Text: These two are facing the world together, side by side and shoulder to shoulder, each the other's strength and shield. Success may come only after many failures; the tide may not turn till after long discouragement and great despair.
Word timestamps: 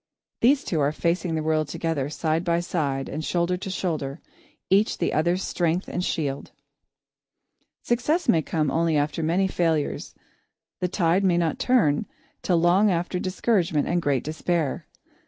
These 0.39 0.63
two 0.63 0.79
are 0.79 0.91
facing 0.91 1.35
the 1.35 1.43
world 1.43 1.67
together, 1.67 2.09
side 2.09 2.43
by 2.43 2.59
side 2.59 3.07
and 3.07 3.23
shoulder 3.23 3.55
to 3.57 3.69
shoulder, 3.69 4.19
each 4.71 4.97
the 4.97 5.13
other's 5.13 5.43
strength 5.43 5.87
and 5.87 6.03
shield. 6.03 6.49
Success 7.83 8.27
may 8.27 8.41
come 8.41 8.71
only 8.71 8.97
after 8.97 9.21
many 9.21 9.47
failures; 9.47 10.15
the 10.79 10.87
tide 10.87 11.23
may 11.23 11.37
not 11.37 11.59
turn 11.59 12.07
till 12.41 12.67
after 12.67 13.11
long 13.19 13.21
discouragement 13.21 13.87
and 13.87 14.01
great 14.01 14.23
despair. 14.23 14.87